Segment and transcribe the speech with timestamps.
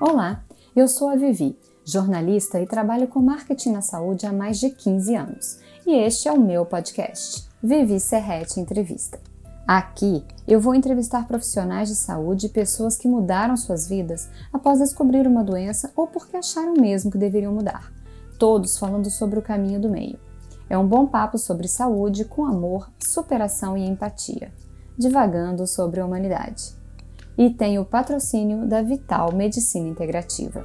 [0.00, 0.42] Olá,
[0.74, 5.14] eu sou a Vivi, jornalista e trabalho com marketing na saúde há mais de 15
[5.14, 5.58] anos.
[5.86, 9.20] E este é o meu podcast, Vivi Serrete Entrevista.
[9.68, 15.26] Aqui eu vou entrevistar profissionais de saúde e pessoas que mudaram suas vidas após descobrir
[15.26, 17.92] uma doença ou porque acharam mesmo que deveriam mudar.
[18.38, 20.18] Todos falando sobre o caminho do meio.
[20.70, 24.50] É um bom papo sobre saúde com amor, superação e empatia,
[24.96, 26.79] divagando sobre a humanidade
[27.40, 30.62] e tem o patrocínio da Vital Medicina Integrativa.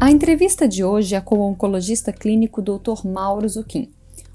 [0.00, 3.04] A entrevista de hoje é com o oncologista clínico Dr.
[3.04, 3.90] Mauro Zucchim,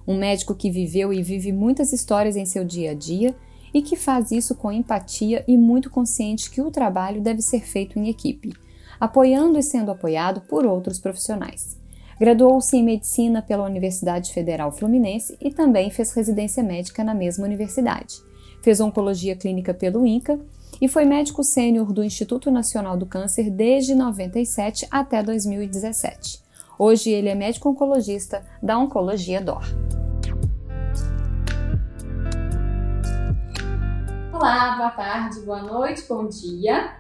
[0.05, 3.33] um médico que viveu e vive muitas histórias em seu dia a dia
[3.73, 7.97] e que faz isso com empatia e muito consciente que o trabalho deve ser feito
[7.97, 8.51] em equipe,
[8.99, 11.79] apoiando e sendo apoiado por outros profissionais.
[12.20, 18.32] Graduou-se em medicina pela Universidade Federal Fluminense e também fez residência médica na mesma universidade
[18.63, 20.39] fez oncologia clínica pelo INCA
[20.79, 26.41] e foi médico sênior do Instituto Nacional do Câncer desde 97 até 2017.
[26.79, 29.63] Hoje ele é médico oncologista da Oncologia DOR.
[34.31, 36.95] Olá, boa tarde, boa noite, bom dia.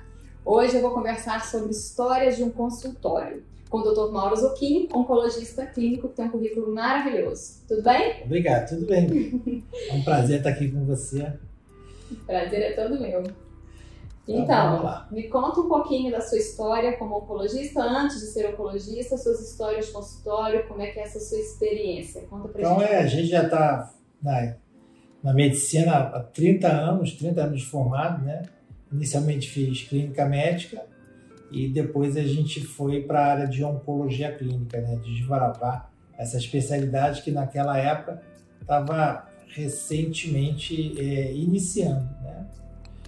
[0.45, 4.11] Hoje eu vou conversar sobre histórias de um consultório com o Dr.
[4.11, 7.63] Mauro Zucchini, oncologista clínico que tem um currículo maravilhoso.
[7.69, 8.21] Tudo bem?
[8.25, 9.63] Obrigado, tudo bem.
[9.89, 11.31] É um prazer estar aqui com você.
[12.15, 13.23] Prazer é todo meu.
[13.23, 19.17] Tá então, me conta um pouquinho da sua história como oncologista, antes de ser oncologista,
[19.17, 22.21] suas histórias de consultório, como é que é essa sua experiência?
[22.29, 22.85] Conta pra então, gente.
[22.85, 24.55] Então, é, a gente já está na,
[25.21, 28.43] na medicina há 30 anos, 30 anos de formado, né?
[28.93, 30.85] Inicialmente fiz clínica médica
[31.51, 34.95] e depois a gente foi para a área de oncologia clínica, né?
[35.03, 38.21] De desbaravar essa especialidade que naquela época
[38.61, 42.09] estava recentemente é, iniciando.
[42.21, 42.45] Né?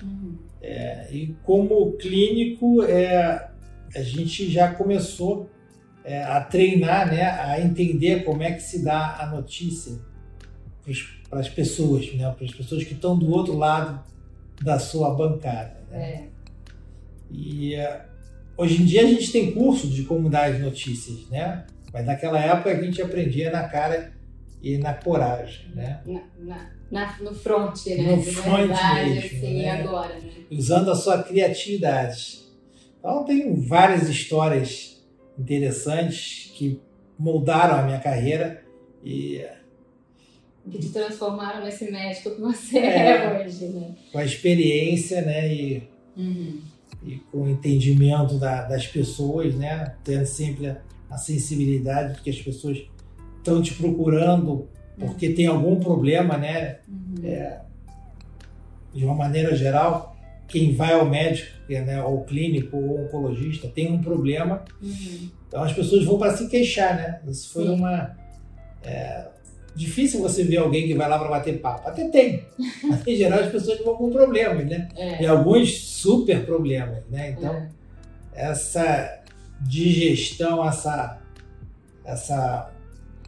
[0.03, 0.35] Uhum.
[0.61, 3.49] É, e como clínico, é,
[3.95, 5.49] a gente já começou
[6.03, 9.99] é, a treinar, né, a entender como é que se dá a notícia
[11.29, 14.03] para as pessoas, né, para as pessoas que estão do outro lado
[14.61, 15.83] da sua bancada.
[15.89, 15.99] Né?
[15.99, 16.27] É.
[17.31, 18.05] E é,
[18.55, 21.65] hoje em dia a gente tem curso de como dar as notícias, né?
[21.91, 24.13] Mas naquela época a gente aprendia na cara
[24.61, 26.01] e na coragem, né?
[26.39, 28.15] Na, na, no front, né?
[28.15, 29.71] No front verdade, mesmo, assim, né?
[29.71, 30.31] agora, né?
[30.51, 32.45] Usando a sua criatividade.
[32.99, 35.03] Então tem várias histórias
[35.37, 36.81] interessantes que
[37.17, 38.63] moldaram a minha carreira
[39.03, 39.45] e
[40.71, 43.95] que te transformaram nesse médico que você é, é hoje, né?
[44.11, 45.53] Com a experiência, né?
[45.53, 45.83] E,
[46.17, 46.59] uhum.
[47.05, 49.95] e com o entendimento da, das pessoas, né?
[50.03, 52.83] Tendo sempre a, a sensibilidade de que as pessoas
[53.45, 54.67] estão te procurando
[54.97, 56.79] porque tem algum problema, né?
[56.87, 57.15] Uhum.
[57.23, 57.61] É,
[58.93, 60.15] de uma maneira geral,
[60.47, 64.63] quem vai ao médico, né, ao clínico ou oncologista, tem um problema.
[64.81, 65.29] Uhum.
[65.47, 67.19] Então as pessoas vão para se queixar, né?
[67.27, 67.75] Isso foi Sim.
[67.75, 68.15] uma.
[68.83, 69.27] É,
[69.75, 71.89] difícil você ver alguém que vai lá para bater papo.
[71.89, 72.45] Até tem.
[72.83, 74.87] Mas em geral as pessoas vão com problemas, né?
[74.95, 75.23] É.
[75.23, 77.31] E alguns super problemas, né?
[77.31, 77.69] Então, é.
[78.33, 79.21] essa
[79.61, 81.19] digestão, essa,
[82.05, 82.74] essa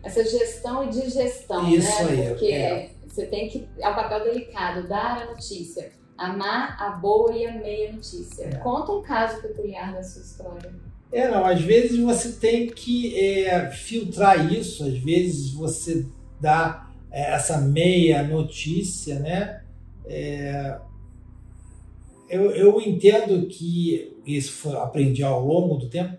[0.07, 2.23] essa gestão e digestão, Isso né?
[2.23, 2.89] Aí, Porque é.
[3.05, 3.67] você tem que.
[3.79, 5.91] É um papel delicado, dar a notícia.
[6.17, 8.45] Amar a boa e a meia notícia.
[8.45, 8.55] É.
[8.55, 10.73] Conta um caso peculiar da sua história.
[11.11, 16.05] É, não, às vezes você tem que é, filtrar isso, às vezes você
[16.41, 19.61] dá é, essa meia notícia, né?
[20.05, 20.79] É,
[22.29, 26.17] eu, eu entendo que isso foi, aprendi ao longo do tempo,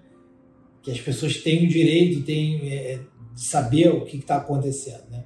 [0.80, 3.00] que as pessoas têm o direito, têm é,
[3.38, 5.04] de saber o que está acontecendo.
[5.10, 5.22] Né?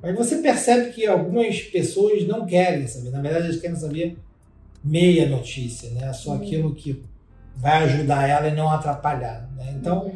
[0.00, 4.16] Mas você percebe que algumas pessoas não querem saber, na verdade, elas querem saber
[4.84, 6.12] meia notícia, né?
[6.12, 6.36] só uhum.
[6.36, 7.02] aquilo que
[7.56, 9.50] vai ajudar ela e não atrapalhar.
[9.56, 9.74] Né?
[9.80, 10.14] Então, uhum.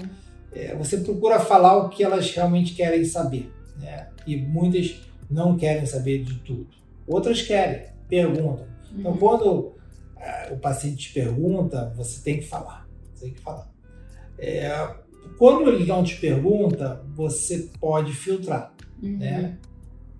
[0.52, 3.52] é, você procura falar o que elas realmente querem saber.
[3.80, 4.06] Né?
[4.24, 6.68] E muitas não querem saber de tudo.
[7.04, 8.64] Outras querem, perguntam.
[8.92, 9.00] Então, uhum.
[9.00, 9.74] Então, quando
[10.20, 12.88] é, o paciente te pergunta, você tem que falar.
[13.12, 13.68] Você tem que falar.
[14.38, 14.94] É,
[15.38, 19.18] quando ele não te pergunta, você pode filtrar, uhum.
[19.18, 19.58] né?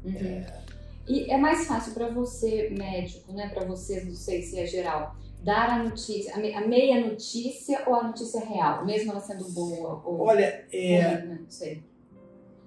[0.05, 0.17] Uhum.
[0.17, 0.61] É...
[1.09, 3.49] E é mais fácil para você, médico, né?
[3.49, 8.05] Para vocês, não sei se é geral, dar a notícia, a meia notícia ou a
[8.05, 11.83] notícia real, mesmo ela sendo boa ou Olha, é, não sei.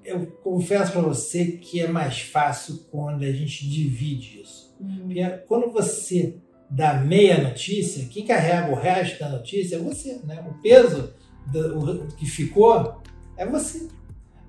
[0.04, 4.76] Eu confesso para você que é mais fácil quando a gente divide isso.
[4.80, 5.04] Uhum.
[5.06, 6.36] Porque quando você
[6.70, 10.46] dá meia notícia, quem carrega o resto da notícia é você, né?
[10.50, 11.14] O peso
[11.48, 13.02] do, que ficou
[13.38, 13.88] é você.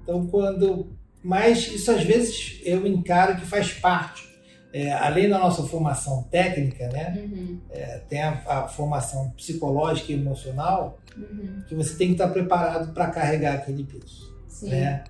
[0.02, 0.86] Então, quando.
[1.22, 4.34] Mas isso às vezes eu encaro que faz parte
[4.74, 7.60] é, além da nossa formação técnica, né, uhum.
[7.70, 11.62] é, tem a, a, formação psicológica e emocional, uhum.
[11.68, 14.34] que você tem que estar preparado para carregar aquele peso.
[14.48, 14.70] Sim.
[14.70, 15.04] Né?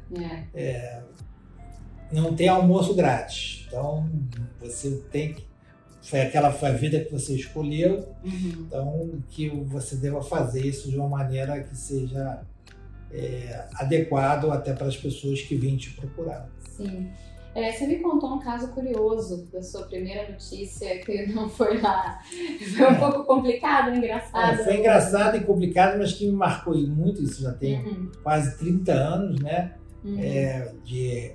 [0.54, 0.60] É.
[0.62, 1.02] é.
[2.12, 4.06] não tem almoço grátis, então
[4.60, 5.46] você tem que
[6.04, 8.66] foi aquela foi a vida que você escolheu, uhum.
[8.66, 12.42] então que você deva fazer isso de uma maneira que seja
[13.10, 16.48] é, adequado até para as pessoas que vêm te procurar.
[16.76, 17.10] Sim.
[17.54, 22.20] É, você me contou um caso curioso da sua primeira notícia que não foi lá.
[22.76, 24.60] Foi um pouco complicado, engraçado.
[24.60, 27.22] É, foi engraçado e complicado, mas que me marcou muito.
[27.22, 28.10] Isso já tem uhum.
[28.22, 29.72] quase 30 anos, né?
[30.04, 30.18] Uhum.
[30.18, 31.32] É, de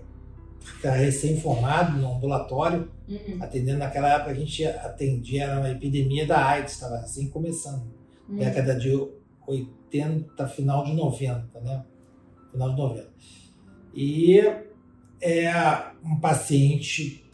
[0.75, 3.37] estar recém-formado no ambulatório, uhum.
[3.39, 7.83] atendendo naquela época a gente atendia, era uma epidemia da AIDS, estava assim começando.
[8.27, 8.37] Uhum.
[8.37, 8.89] Década de
[9.47, 11.83] 80, final de 90, né?
[12.51, 13.09] Final de 90.
[13.93, 14.39] E
[15.21, 15.51] é,
[16.03, 17.25] um paciente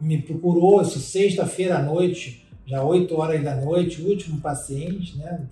[0.00, 5.46] me procurou, isso sexta-feira à noite, já 8 horas da noite, último paciente, né?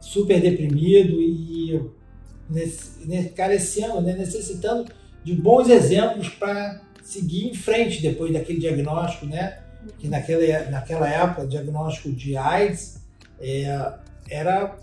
[0.00, 1.80] Super deprimido e
[2.48, 3.06] nesse,
[4.02, 4.14] né?
[4.14, 4.90] necessitando
[5.26, 9.58] de bons exemplos para seguir em frente depois daquele diagnóstico, né?
[9.98, 13.02] Que naquela, naquela época, diagnóstico de AIDS
[13.40, 13.92] é,
[14.30, 14.76] era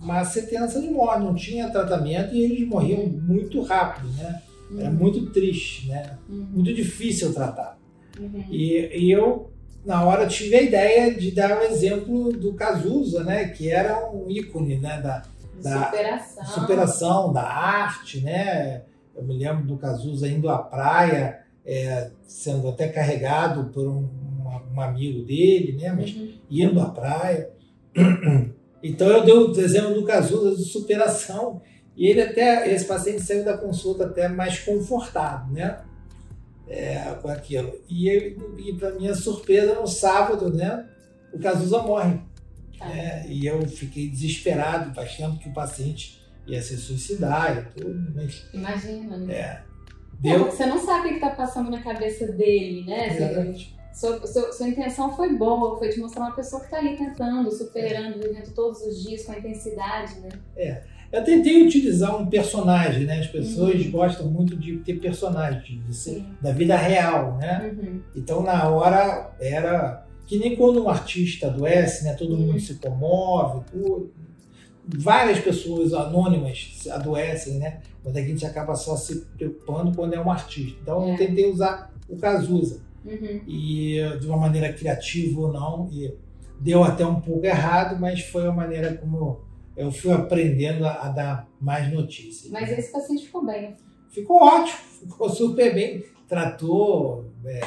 [0.00, 4.42] uma sentença de morte, não tinha tratamento e eles morriam muito rápido, né?
[4.78, 4.94] Era uhum.
[4.94, 6.18] muito triste, né?
[6.28, 6.46] Uhum.
[6.52, 7.76] Muito difícil tratar.
[8.16, 8.44] Uhum.
[8.48, 9.50] E, e, eu,
[9.84, 13.48] na hora, tive a ideia de dar o um exemplo do Cazuza, né?
[13.48, 15.00] Que era um ícone, né?
[15.00, 15.22] Da,
[15.60, 16.46] da superação.
[16.46, 18.82] superação, da arte, né?
[19.16, 24.08] Eu me lembro do Cazuza indo à praia, é, sendo até carregado por um,
[24.44, 25.92] um, um amigo dele, né?
[25.92, 26.32] Mas uhum.
[26.50, 27.50] indo à praia.
[28.86, 31.62] Então eu dei o exemplo do Cazuza de superação
[31.96, 35.80] e ele até, esse paciente saiu da consulta até mais confortado, né?
[36.68, 37.72] É, com aquilo.
[37.88, 40.86] E, e para minha surpresa, no sábado, né?
[41.32, 42.20] O Cazuza morre.
[42.80, 42.90] Ah.
[42.90, 48.12] É, e eu fiquei desesperado, achando que o paciente ia se suicidar e tudo.
[48.14, 49.34] Mas, Imagina, né?
[49.34, 49.62] É,
[50.20, 50.46] deu...
[50.46, 53.16] Você não sabe o que está passando na cabeça dele, né?
[53.16, 53.74] Exatamente.
[53.92, 57.48] Sua, sua, sua, intenção foi boa, foi te mostrar uma pessoa que está ali tentando,
[57.52, 60.30] superando, vivendo todos os dias com a intensidade, né?
[60.56, 60.82] É.
[61.12, 63.20] Eu tentei utilizar um personagem, né?
[63.20, 63.90] As pessoas uhum.
[63.92, 67.72] gostam muito de ter personagens, de ser, da vida real, né?
[67.72, 68.00] Uhum.
[68.16, 72.14] Então, na hora, era que nem quando um artista adoece, né?
[72.14, 72.46] Todo uhum.
[72.48, 74.12] mundo se comove, tudo.
[74.86, 77.80] Várias pessoas anônimas adoecem, né?
[78.04, 80.78] Mas a gente acaba só se preocupando quando é um artista.
[80.82, 81.12] Então, é.
[81.12, 82.82] eu tentei usar o Cazuza.
[83.04, 83.40] Uhum.
[83.46, 85.88] E de uma maneira criativa ou não.
[85.90, 86.14] E
[86.60, 89.40] deu até um pouco errado, mas foi a maneira como
[89.76, 92.50] eu fui aprendendo a, a dar mais notícias.
[92.50, 93.74] Mas esse paciente ficou bem.
[94.10, 94.78] Ficou ótimo,
[95.10, 96.04] ficou super bem.
[96.28, 97.24] Tratou.
[97.44, 97.60] É,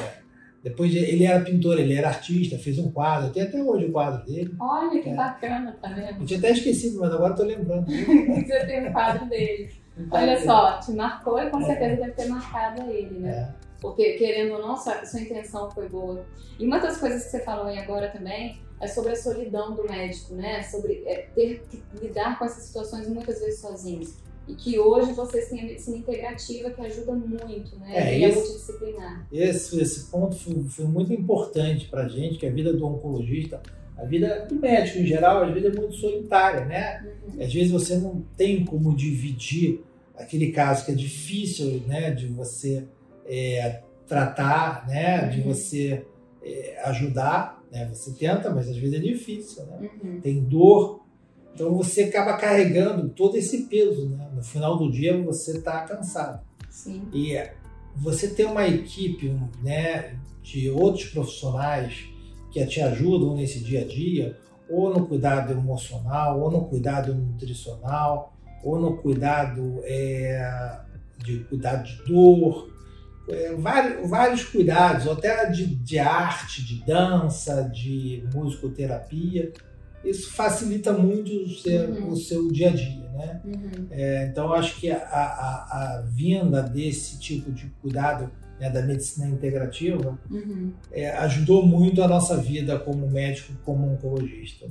[0.68, 3.32] depois ele era pintor, ele era artista, fez um quadro.
[3.32, 4.54] Tem até hoje o quadro dele.
[4.60, 5.14] Olha que é.
[5.14, 6.20] bacana, tá vendo?
[6.20, 7.86] Eu tinha até esquecido, mas agora estou lembrando.
[7.88, 9.70] Você tem o quadro dele.
[10.10, 11.64] Olha só, te marcou e com é.
[11.64, 13.30] certeza deve ter marcado ele, né?
[13.30, 13.68] É.
[13.80, 16.24] Porque, querendo ou não, sua, sua intenção foi boa.
[16.58, 19.84] E uma das coisas que você falou aí agora também é sobre a solidão do
[19.84, 20.62] médico, né?
[20.64, 24.16] Sobre é, ter que lidar com essas situações muitas vezes sozinhos.
[24.48, 27.92] E que hoje vocês têm a medicina integrativa que ajuda muito, né?
[27.94, 29.28] É, e esse, a multidisciplinar.
[29.30, 33.60] Esse, esse ponto foi, foi muito importante para a gente, que a vida do oncologista,
[33.96, 37.06] a vida do médico em geral, a vida é muito solitária, né?
[37.26, 37.42] Uhum.
[37.42, 39.84] Às vezes você não tem como dividir
[40.16, 42.10] aquele caso que é difícil, né?
[42.10, 42.84] De você
[43.26, 45.24] é, tratar, né?
[45.24, 45.30] Uhum.
[45.30, 46.06] De você
[46.42, 47.88] é, ajudar né?
[47.92, 49.90] Você tenta, mas às vezes é difícil, né?
[50.02, 50.20] Uhum.
[50.20, 50.97] Tem dor.
[51.58, 54.30] Então você acaba carregando todo esse peso, né?
[54.32, 56.40] No final do dia você está cansado.
[56.70, 57.08] Sim.
[57.12, 57.36] E
[57.96, 62.04] você ter uma equipe, né, de outros profissionais
[62.52, 64.38] que te ajudam nesse dia a dia,
[64.70, 70.78] ou no cuidado emocional, ou no cuidado nutricional, ou no cuidado é,
[71.16, 72.70] de cuidado de dor,
[73.28, 79.52] é, vários, vários cuidados, até de, de arte, de dança, de musicoterapia.
[80.04, 82.08] Isso facilita muito o seu, uhum.
[82.10, 83.40] o seu dia a dia, né?
[83.44, 83.86] Uhum.
[83.90, 89.28] É, então, acho que a, a, a, vinda desse tipo de cuidado né, da medicina
[89.28, 90.72] integrativa uhum.
[90.92, 94.66] é, ajudou muito a nossa vida como médico, como oncologista.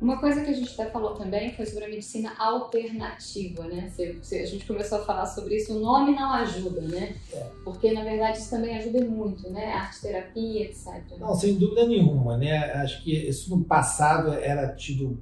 [0.00, 3.90] Uma coisa que a gente até falou também foi sobre a medicina alternativa, né?
[3.98, 7.16] a gente começou a falar sobre isso, o nome não ajuda, né?
[7.32, 7.46] É.
[7.64, 9.72] Porque, na verdade, isso também ajuda muito, né?
[9.72, 11.02] Arte terapia, etc.
[11.18, 12.72] Não, sem dúvida nenhuma, né?
[12.74, 15.18] Acho que isso no passado era tido...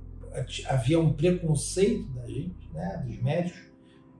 [0.66, 3.04] Havia um preconceito da gente, né?
[3.06, 3.62] Dos médicos,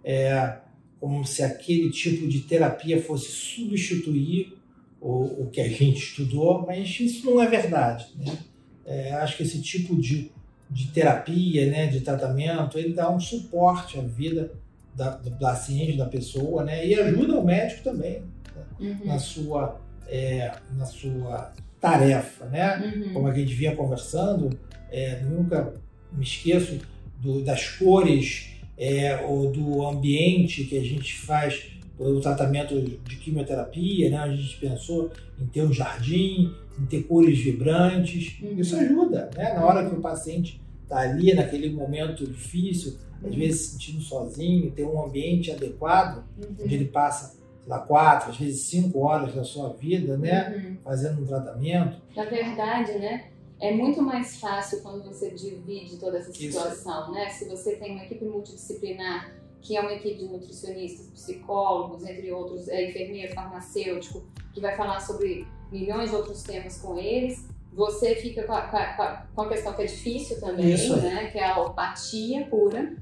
[0.04, 0.58] é,
[1.00, 4.56] como se aquele tipo de terapia fosse substituir
[5.00, 8.06] o, o que a gente estudou, mas isso não é verdade.
[8.16, 8.38] Né?
[8.86, 10.32] É, acho que esse tipo de,
[10.70, 14.52] de terapia, né, de tratamento, ele dá um suporte à vida
[14.94, 18.22] da, do paciente, da pessoa, né, e ajuda o médico também
[18.54, 19.06] né, uhum.
[19.06, 22.46] na, sua, é, na sua tarefa.
[22.46, 22.76] Né?
[22.96, 23.12] Uhum.
[23.12, 24.50] Como a gente vinha conversando,
[24.90, 25.74] é, nunca
[26.12, 26.80] me esqueço
[27.20, 34.10] do, das cores é, ou do ambiente que a gente faz o tratamento de quimioterapia,
[34.10, 34.18] né?
[34.18, 35.10] A gente pensou
[35.40, 38.40] em ter um jardim, em ter cores vibrantes.
[38.42, 38.58] Uhum.
[38.58, 39.54] Isso ajuda, né?
[39.54, 43.38] Na hora que o paciente está ali naquele momento difícil, às uhum.
[43.38, 46.56] vezes se sentindo sozinho, ter um ambiente adequado, uhum.
[46.60, 47.36] onde ele passa
[47.66, 50.54] lá quatro, às vezes cinco horas da sua vida, né?
[50.56, 50.76] Uhum.
[50.82, 51.96] Fazendo um tratamento.
[52.14, 53.28] Na verdade, né?
[53.60, 57.12] É muito mais fácil quando você divide toda essa situação, Isso.
[57.12, 57.28] né?
[57.30, 59.32] Se você tem uma equipe multidisciplinar
[59.64, 65.00] que é uma equipe de nutricionistas, psicólogos, entre outros, é, enfermeiro, farmacêutico, que vai falar
[65.00, 67.48] sobre milhões de outros temas com eles.
[67.72, 71.30] Você fica com a, com a, com a questão que é difícil também, né?
[71.32, 72.94] Que é a opatia pura.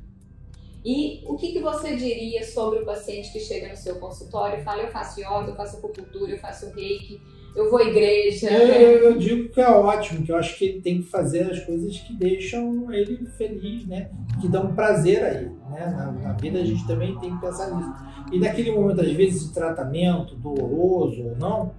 [0.85, 4.63] E o que, que você diria sobre o paciente que chega no seu consultório e
[4.63, 7.21] fala: eu faço yoga, eu faço acupuntura, eu faço reiki,
[7.55, 8.51] eu vou à igreja.
[8.51, 11.61] Eu, eu, digo que é ótimo, que eu acho que ele tem que fazer as
[11.61, 14.11] coisas que deixam ele feliz, né?
[14.41, 15.53] Que dão prazer a ele.
[15.71, 15.87] Né?
[15.87, 17.93] Na, na, vida a gente também tem que pensar nisso.
[18.33, 21.73] E naquele momento, às vezes, de tratamento, doloroso ou não,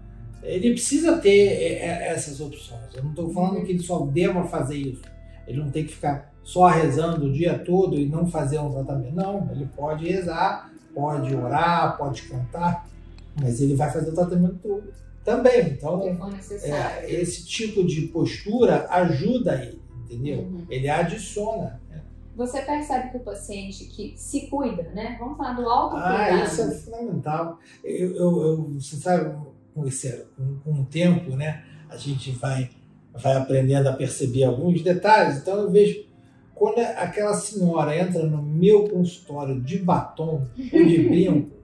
[0.44, 2.94] ele precisa ter é, é, essas opções.
[2.96, 5.02] Eu não estou falando que ele só deva fazer isso.
[5.48, 9.16] Ele não tem que ficar só rezando o dia todo e não fazer um tratamento.
[9.16, 12.88] Não, ele pode rezar, pode orar, pode cantar,
[13.42, 15.70] mas ele vai fazer o tratamento todo também.
[15.70, 16.02] Então,
[16.64, 20.40] é, esse tipo de postura ajuda ele, entendeu?
[20.40, 20.66] Uhum.
[20.70, 21.82] Ele adiciona.
[21.90, 22.02] Né?
[22.36, 25.16] Você percebe que o paciente que se cuida, né?
[25.20, 26.16] Vamos falar do autocuidado.
[26.16, 27.60] Ah, isso é fundamental.
[27.84, 29.36] Eu, eu, eu você sabe,
[29.74, 31.64] com, esse, com, com o tempo, né?
[31.90, 32.70] A gente vai,
[33.14, 35.38] vai aprendendo a perceber alguns detalhes.
[35.38, 36.06] Então, eu vejo
[36.56, 41.63] quando aquela senhora entra no meu consultório de batom ou de brinco,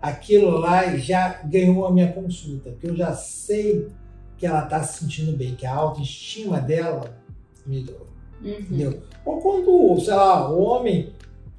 [0.00, 3.88] aquilo lá já ganhou a minha consulta, porque eu já sei
[4.36, 7.16] que ela está se sentindo bem, que a autoestima dela
[7.66, 8.06] melhorou.
[8.42, 8.50] Uhum.
[8.50, 9.02] Entendeu?
[9.24, 11.10] Ou quando, sei lá, o homem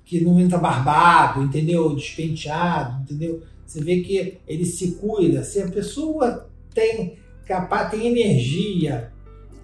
[0.06, 1.94] que não entra barbado, entendeu?
[1.96, 3.42] Despenteado, entendeu?
[3.66, 5.44] Você vê que ele se cuida.
[5.44, 9.12] Se a pessoa tem capaz, tem energia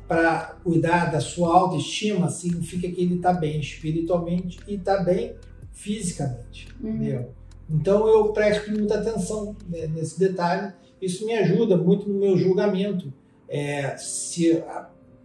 [0.07, 5.35] para cuidar da sua autoestima, significa que ele está bem espiritualmente e está bem
[5.71, 6.89] fisicamente, uhum.
[6.89, 7.31] entendeu?
[7.69, 10.73] Então eu presto muita atenção né, nesse detalhe.
[11.01, 13.11] Isso me ajuda muito no meu julgamento.
[13.47, 14.63] É, se,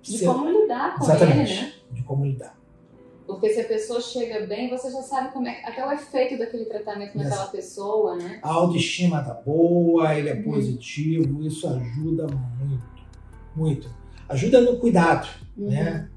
[0.02, 1.72] se, de como lidar com exatamente, ele, né?
[1.92, 2.58] De como lidar.
[3.26, 6.64] Porque se a pessoa chega bem, você já sabe como é, até o efeito daquele
[6.64, 8.40] tratamento naquela pessoa, né?
[8.42, 10.44] A autoestima tá boa, ele é uhum.
[10.44, 12.86] positivo, isso ajuda muito,
[13.54, 13.94] muito.
[14.28, 15.68] Ajuda no cuidado, uhum.
[15.68, 16.08] né?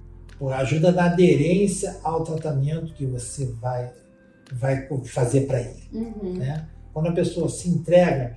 [0.53, 3.91] Ajuda na aderência ao tratamento que você vai
[4.53, 5.89] vai fazer para ele.
[5.91, 6.33] Uhum.
[6.37, 6.67] Né?
[6.93, 8.35] Quando a pessoa se entrega,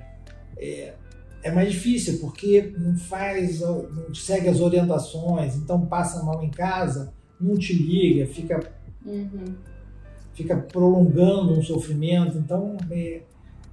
[0.56, 0.94] é,
[1.42, 7.12] é, mais difícil, porque não faz, não segue as orientações, então passa mal em casa,
[7.40, 8.61] não te liga, fica,
[9.04, 9.54] uhum.
[10.33, 12.38] fica prolongando um sofrimento.
[12.38, 13.23] Então, é,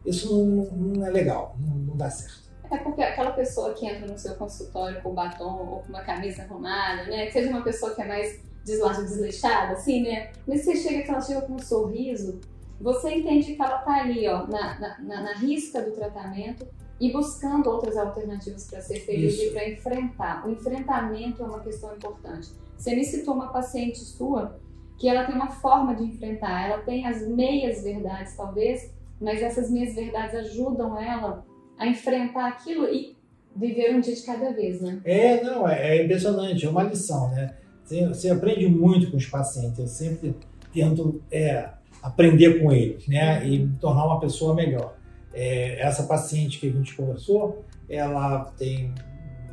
[0.05, 2.41] isso não, não, é legal, não, não dá certo.
[2.71, 6.43] É porque aquela pessoa que entra no seu consultório com batom ou com uma camisa
[6.43, 7.29] arrumada, né?
[7.29, 10.31] Seja uma pessoa que é mais desleixada, desleixada, assim, né?
[10.47, 12.39] Mas você chega que ela chega com um sorriso,
[12.79, 16.67] você entende que ela tá ali, ó, na, na, na risca do tratamento
[16.99, 19.45] e buscando outras alternativas para ser feliz Isso.
[19.45, 20.47] e para enfrentar.
[20.47, 22.49] O enfrentamento é uma questão importante.
[22.77, 24.59] Você me citou uma paciente sua
[24.97, 29.71] que ela tem uma forma de enfrentar, ela tem as meias verdades, talvez, mas essas
[29.71, 31.43] meias verdades ajudam ela
[31.75, 33.17] a enfrentar aquilo e
[33.55, 35.01] viver um dia de cada vez, né?
[35.03, 37.55] É, não, é, é impressionante, é uma lição, né?
[37.83, 40.35] Você, você, aprende muito com os pacientes, eu sempre
[40.73, 41.69] tento é,
[42.01, 43.45] aprender com eles, né?
[43.45, 44.95] E me tornar uma pessoa melhor.
[45.33, 48.93] É, essa paciente que a gente conversou, ela tem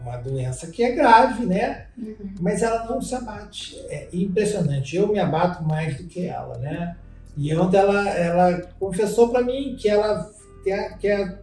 [0.02, 1.86] uma doença que é grave, né?
[1.96, 2.34] Uhum.
[2.40, 3.78] Mas ela não se abate.
[3.88, 4.96] É impressionante.
[4.96, 6.96] Eu me abato mais do que ela, né?
[7.36, 10.30] E ontem ela, ela confessou para mim que ela
[10.64, 11.40] quer, quer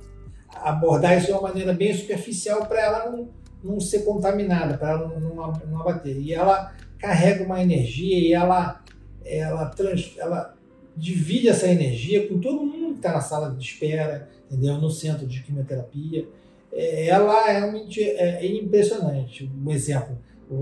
[0.54, 3.30] abordar isso de uma maneira bem superficial para ela não,
[3.66, 6.18] não ser contaminada, para ela não, não, não abater.
[6.18, 8.82] E ela carrega uma energia e ela,
[9.26, 10.56] ela, trans, ela
[10.96, 14.76] divide essa energia com todo mundo que está na sala de espera, entendeu?
[14.78, 16.28] no centro de quimioterapia.
[16.72, 19.50] É, ela realmente é, é impressionante.
[19.66, 20.18] Um exemplo,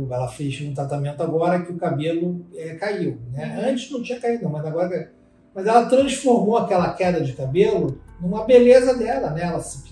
[0.09, 3.17] ela fez um tratamento agora que o cabelo é, caiu.
[3.31, 3.45] Né?
[3.45, 3.69] Uhum.
[3.69, 5.11] Antes não tinha caído, mas agora.
[5.53, 9.43] Mas ela transformou aquela queda de cabelo numa beleza dela, né?
[9.43, 9.83] Ela se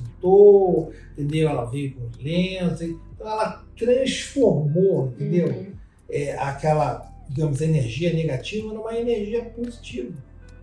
[1.17, 1.49] entendeu?
[1.49, 5.47] Ela veio com os lenços, então ela transformou, entendeu?
[5.47, 5.73] Uhum.
[6.09, 10.13] É, aquela, digamos, energia negativa numa energia positiva.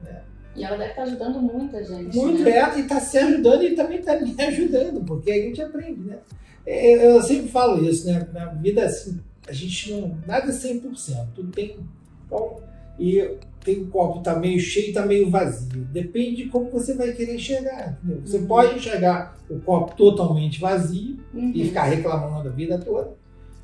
[0.03, 0.23] Né?
[0.55, 2.17] E ela deve estar ajudando muita gente.
[2.17, 2.51] Muito, né?
[2.51, 6.19] é, e está se ajudando e também está me ajudando, porque a gente aprende, né?
[6.67, 8.29] É, eu sempre falo isso, né?
[8.33, 10.19] Na vida, assim, a gente não.
[10.27, 11.29] Nada é 100%.
[11.35, 11.79] Tudo tem.
[12.27, 12.61] Então,
[12.99, 15.85] e tem o copo tá meio cheio, tá meio vazio.
[15.87, 17.99] Depende de como você vai querer enxergar.
[18.03, 18.27] Entendeu?
[18.27, 18.47] Você uhum.
[18.47, 21.53] pode enxergar o copo totalmente vazio uhum.
[21.55, 23.17] e ficar reclamando a vida toda.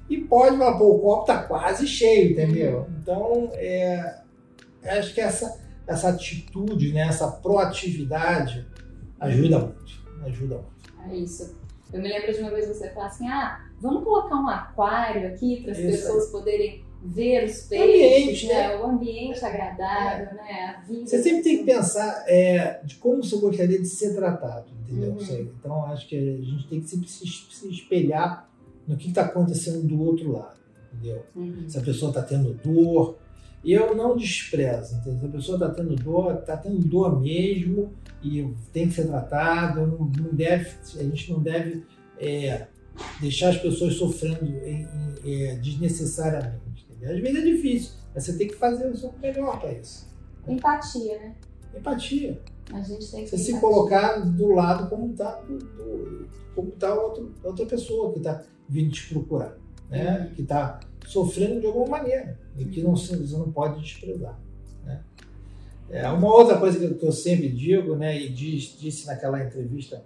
[0.08, 2.80] E pode falar, pô, o copo tá quase cheio, entendeu?
[2.80, 2.86] Uhum.
[3.00, 4.20] Então, é,
[4.84, 8.66] acho que essa, essa atitude, né, essa proatividade
[9.18, 9.84] ajuda muito.
[10.24, 10.74] Ajuda muito.
[11.10, 11.56] É isso.
[11.92, 15.62] Eu me lembro de uma vez você falar assim: ah, vamos colocar um aquário aqui
[15.62, 18.68] para as pessoas poderem ver os peixes, né?
[18.68, 18.76] né?
[18.76, 20.34] o ambiente agradável, é.
[20.34, 20.76] né?
[20.76, 21.06] a vida.
[21.06, 25.10] Você sempre tem que pensar é, de como você gostaria de ser tratado, entendeu?
[25.10, 25.52] Uhum.
[25.58, 28.48] Então, acho que a gente tem que sempre se, se espelhar
[28.86, 30.58] no que está acontecendo do outro lado,
[30.92, 31.24] entendeu?
[31.36, 31.68] Uhum.
[31.68, 33.18] Se a pessoa está tendo dor,
[33.62, 35.20] eu não desprezo, entendeu?
[35.20, 37.92] Se a pessoa está tendo dor, está tendo dor mesmo
[38.22, 41.84] e tem que ser tratado, não, não deve, a gente não deve
[42.18, 42.66] é,
[43.20, 44.38] deixar as pessoas sofrendo
[45.24, 46.64] é, desnecessariamente.
[47.04, 47.16] Entendeu?
[47.16, 50.08] Às vezes é difícil, mas você tem que fazer o seu melhor para isso.
[50.48, 51.34] Empatia, né?
[51.74, 52.40] Empatia.
[52.72, 55.42] A gente tem que você se colocar do lado como está
[56.54, 59.58] como tá outra pessoa que está vindo te procurar,
[59.90, 60.20] né?
[60.20, 60.34] Uhum.
[60.34, 64.40] Que está sofrendo de alguma maneira e que não, você não pode desprezar.
[64.84, 65.02] Né?
[65.90, 70.02] É, uma outra coisa que eu sempre digo, né, e diz, disse naquela entrevista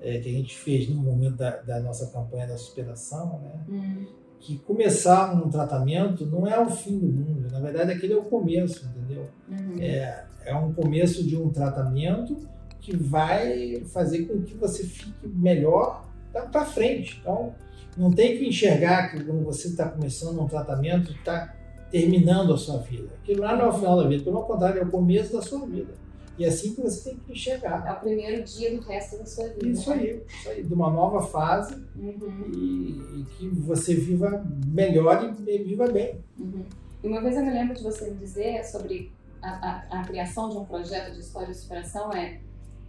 [0.00, 4.06] é, que a gente fez no momento da, da nossa campanha da superação, né, hum.
[4.44, 8.24] Que começar um tratamento não é o fim do mundo, na verdade aquele é o
[8.24, 9.26] começo, entendeu?
[9.48, 9.80] Uhum.
[9.80, 12.36] É, é um começo de um tratamento
[12.78, 16.06] que vai fazer com que você fique melhor
[16.52, 17.18] para frente.
[17.20, 17.54] Então,
[17.96, 21.54] não tem que enxergar que quando você está começando um tratamento, está
[21.90, 23.08] terminando a sua vida.
[23.22, 25.64] Aquilo lá não é o final da vida, pelo contrário, é o começo da sua
[25.66, 25.94] vida.
[26.38, 27.86] E é assim que você tem que enxergar.
[27.86, 29.68] É o primeiro dia do resto da sua vida.
[29.68, 32.50] Isso aí, isso aí, de uma nova fase uhum.
[32.52, 36.18] e, e, que você viva melhor e, viva bem.
[36.38, 36.64] Uhum.
[37.02, 40.48] E uma vez eu me lembro de você me dizer sobre a, a, a criação
[40.48, 42.40] de um projeto de história de superação é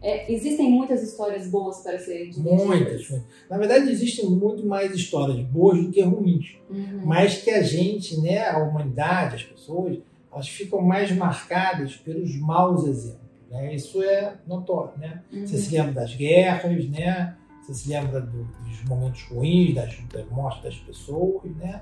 [0.01, 2.63] é, existem muitas histórias boas para serem divididas.
[2.63, 3.21] Muitas.
[3.49, 6.57] Na verdade, existem muito mais histórias boas do que ruins.
[6.69, 7.01] Uhum.
[7.05, 9.97] Mas que a gente, né, a humanidade, as pessoas,
[10.31, 13.24] elas ficam mais marcadas pelos maus exemplos.
[13.55, 13.75] Né?
[13.75, 14.97] Isso é notório.
[14.97, 15.21] Né?
[15.31, 15.47] Uhum.
[15.47, 17.35] Você se lembra das guerras, né?
[17.61, 21.81] você se lembra do, dos momentos ruins, das, da morte das pessoas, né?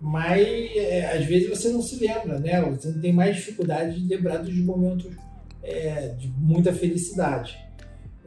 [0.00, 2.60] mas é, às vezes você não se lembra, né?
[2.62, 5.14] você tem mais dificuldade de lembrar dos momentos
[5.62, 7.58] é, de muita felicidade.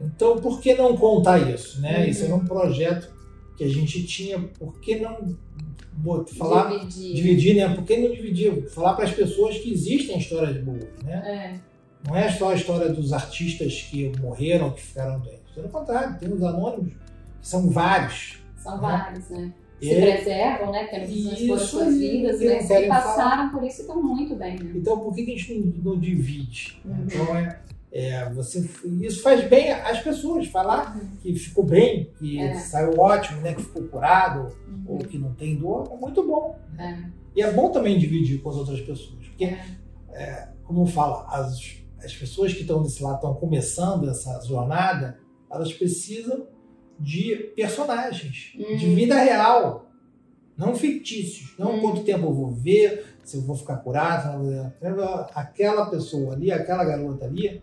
[0.00, 1.80] Então, por que não contar isso?
[1.80, 2.04] Né?
[2.04, 2.10] Uhum.
[2.10, 3.12] Isso era um projeto
[3.56, 5.36] que a gente tinha, por que não
[6.36, 7.74] falar, dividir, dividir né?
[7.74, 8.68] Por que não dividir?
[8.68, 11.60] Falar para as pessoas que existem histórias boas, né?
[11.60, 11.73] É.
[12.06, 15.52] Não é só a história dos artistas que morreram, que ficaram doentes.
[15.54, 18.38] Pelo contrário, tem os anônimos, que são vários.
[18.56, 18.80] São né?
[18.80, 19.52] vários, né?
[19.80, 20.88] se preservam, né?
[20.92, 23.52] Não expor as suas vidas, mas que passaram falar.
[23.52, 24.58] por isso e estão muito bem.
[24.58, 24.72] Né?
[24.76, 26.80] Então, por que a gente não, não divide?
[26.84, 27.04] Uhum.
[27.04, 27.60] Então, é,
[27.92, 28.68] é, você,
[29.00, 31.08] isso faz bem às pessoas, falar uhum.
[31.22, 32.54] que ficou bem, que é.
[32.54, 33.54] saiu ótimo, né?
[33.54, 34.84] Que ficou curado, uhum.
[34.86, 36.58] ou que não tem dor, é muito bom.
[36.74, 37.10] Né?
[37.36, 39.64] E é bom também dividir com as outras pessoas, porque, é.
[40.12, 45.18] É, como eu falo, as, as pessoas que estão desse lado, estão começando essa jornada,
[45.50, 46.46] elas precisam
[46.98, 49.90] de personagens, de vida real,
[50.56, 51.54] não fictícios.
[51.58, 51.80] Não hum.
[51.80, 54.40] quanto tempo eu vou ver, se eu vou ficar curado.
[55.34, 57.62] Aquela pessoa ali, aquela garota ali,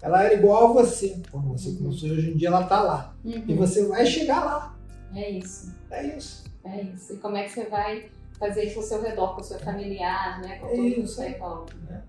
[0.00, 1.76] ela era igual a você quando você uhum.
[1.76, 3.14] começou e hoje em dia ela está lá.
[3.24, 3.44] Uhum.
[3.46, 4.76] E você vai chegar lá.
[5.14, 5.72] É isso.
[5.90, 6.44] É isso.
[6.64, 7.12] É isso.
[7.12, 10.40] E como é que você vai fazer isso ao seu redor, com o seu familiar,
[10.40, 10.58] né?
[10.58, 11.22] Com é todo isso.
[11.22, 12.02] É.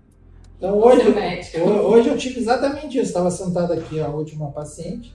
[0.56, 1.02] Então hoje,
[1.62, 3.08] hoje eu tive exatamente isso.
[3.08, 5.14] Estava sentado aqui a última paciente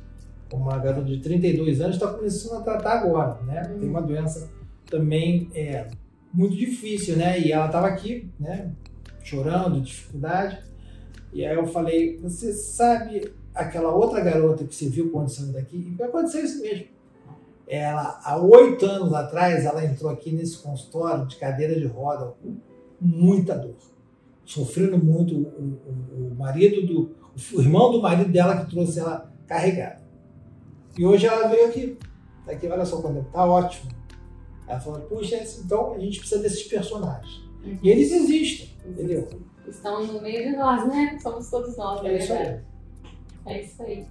[0.56, 3.69] uma garota de 32 anos está começando a tratar agora, né?
[3.69, 3.80] Uhum.
[3.80, 4.49] Tem uma doença
[4.89, 5.88] também é,
[6.34, 7.39] muito difícil, né?
[7.39, 8.71] E ela estava aqui, né?
[9.23, 10.60] Chorando, dificuldade.
[11.32, 15.95] E aí eu falei, você sabe aquela outra garota que você viu quando saiu daqui?
[15.97, 16.88] E aconteceu isso mesmo.
[17.67, 22.58] Ela, há oito anos atrás, ela entrou aqui nesse consultório de cadeira de roda com
[22.99, 23.75] muita dor.
[24.50, 25.36] Sofrendo muito.
[25.36, 25.80] O,
[26.18, 27.16] o, o marido do.
[27.54, 30.02] O irmão do marido dela que trouxe ela carregada.
[30.98, 31.98] E hoje ela veio aqui.
[32.44, 33.92] Tá aqui, olha só quando tá ótimo.
[34.68, 37.44] Ela falou, puxa, então a gente precisa desses personagens.
[37.64, 37.78] Uhum.
[37.84, 39.28] E eles existem, entendeu?
[39.68, 41.16] Estão no meio de nós, né?
[41.22, 42.60] Somos todos nós, é isso aí.
[43.46, 44.08] É isso aí.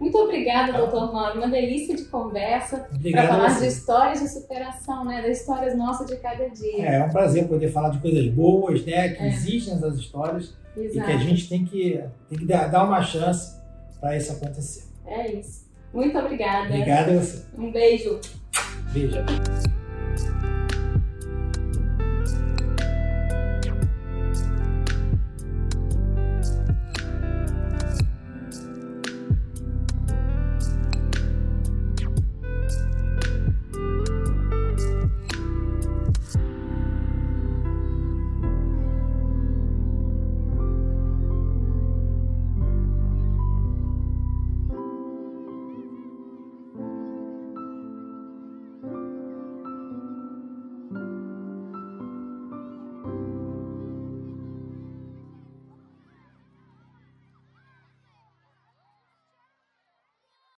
[0.00, 0.78] Muito obrigada, tá.
[0.78, 1.38] doutor Mauro.
[1.38, 5.22] Uma delícia de conversa para falar de histórias de superação, né?
[5.22, 6.88] Das histórias nossas de cada dia.
[6.88, 9.10] É, é um prazer poder falar de coisas boas, né?
[9.10, 9.28] Que é.
[9.28, 10.98] existem nessas histórias Exato.
[10.98, 13.56] e que a gente tem que, tem que dar uma chance
[14.00, 14.84] para isso acontecer.
[15.06, 15.66] É isso.
[15.92, 16.68] Muito obrigada.
[16.68, 17.44] Obrigada a você.
[17.56, 18.20] Um beijo.
[18.92, 19.16] Beijo.